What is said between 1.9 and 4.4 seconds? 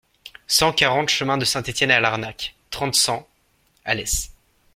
à Larnac, trente, cent, Alès